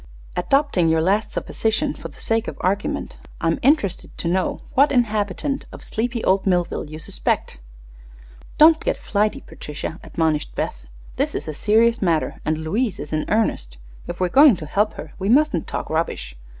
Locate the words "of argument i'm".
2.47-3.59